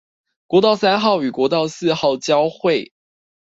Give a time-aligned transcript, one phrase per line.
[0.47, 2.91] 國道三號與國道四號交會